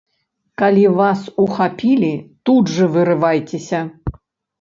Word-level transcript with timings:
Калі 0.59 0.85
вас 0.99 1.19
ухапілі, 1.43 2.09
тут 2.51 2.73
жа 2.77 2.87
вырывайцеся. 2.95 3.83